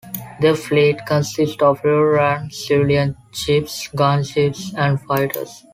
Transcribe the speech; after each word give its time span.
Their 0.39 0.55
fleet 0.55 0.97
consists 1.05 1.61
of 1.61 1.79
Auroran 1.83 2.51
civilian 2.51 3.15
ships, 3.33 3.87
gun 3.89 4.23
ships 4.23 4.73
and 4.75 4.99
fighters. 4.99 5.63